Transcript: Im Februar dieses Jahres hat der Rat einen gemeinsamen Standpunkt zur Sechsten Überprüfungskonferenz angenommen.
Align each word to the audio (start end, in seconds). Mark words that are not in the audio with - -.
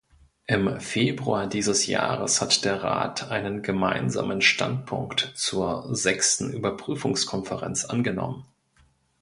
Im 0.47 0.79
Februar 0.79 1.45
dieses 1.45 1.85
Jahres 1.85 2.41
hat 2.41 2.65
der 2.65 2.81
Rat 2.81 3.29
einen 3.29 3.61
gemeinsamen 3.61 4.41
Standpunkt 4.41 5.31
zur 5.35 5.93
Sechsten 5.95 6.51
Überprüfungskonferenz 6.51 7.85
angenommen. 7.85 8.43